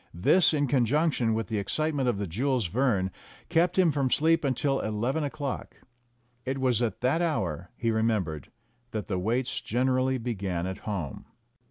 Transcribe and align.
This, 0.15 0.51
in 0.51 0.65
conjunction 0.65 1.35
with 1.35 1.47
the 1.47 1.59
excite 1.59 1.93
ment 1.93 2.09
of 2.09 2.17
the 2.17 2.25
Jules 2.25 2.65
Verne, 2.65 3.11
kept 3.49 3.77
him 3.77 3.91
from 3.91 4.09
sleep 4.09 4.43
until 4.43 4.79
eleven 4.79 5.23
o'clock. 5.23 5.75
It 6.43 6.57
was 6.57 6.81
at 6.81 7.01
that 7.01 7.21
hour, 7.21 7.69
he 7.77 7.91
remembered, 7.91 8.49
that 8.93 9.05
the 9.05 9.19
waits 9.19 9.61
generally 9.61 10.17
began 10.17 10.65
at 10.65 10.79
home. 10.89 11.25